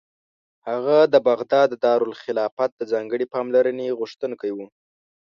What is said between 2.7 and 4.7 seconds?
د ځانګړې پاملرنې غوښتونکی و.